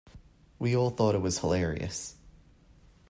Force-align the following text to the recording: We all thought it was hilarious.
We 0.57 0.75
all 0.75 0.89
thought 0.89 1.13
it 1.13 1.21
was 1.21 1.37
hilarious. 1.37 2.15